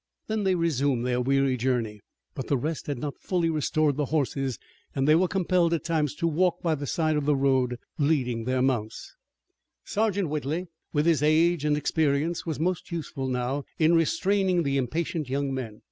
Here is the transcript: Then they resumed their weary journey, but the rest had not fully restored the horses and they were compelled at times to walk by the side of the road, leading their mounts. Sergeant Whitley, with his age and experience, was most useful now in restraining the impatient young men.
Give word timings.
Then 0.25 0.45
they 0.45 0.55
resumed 0.55 1.05
their 1.05 1.21
weary 1.21 1.55
journey, 1.57 2.01
but 2.33 2.47
the 2.47 2.57
rest 2.57 2.87
had 2.87 2.97
not 2.97 3.19
fully 3.19 3.51
restored 3.51 3.97
the 3.97 4.05
horses 4.05 4.57
and 4.95 5.07
they 5.07 5.13
were 5.13 5.27
compelled 5.27 5.75
at 5.75 5.83
times 5.83 6.15
to 6.15 6.27
walk 6.27 6.55
by 6.63 6.73
the 6.73 6.87
side 6.87 7.15
of 7.17 7.25
the 7.27 7.35
road, 7.35 7.75
leading 7.99 8.45
their 8.45 8.63
mounts. 8.63 9.15
Sergeant 9.83 10.29
Whitley, 10.29 10.65
with 10.91 11.05
his 11.05 11.21
age 11.21 11.63
and 11.63 11.77
experience, 11.77 12.47
was 12.47 12.59
most 12.59 12.91
useful 12.91 13.27
now 13.27 13.63
in 13.77 13.93
restraining 13.93 14.63
the 14.63 14.77
impatient 14.79 15.29
young 15.29 15.53
men. 15.53 15.79